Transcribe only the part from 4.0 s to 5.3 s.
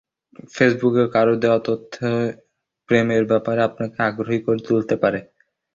আগ্রাহী করে তুলতে পারে।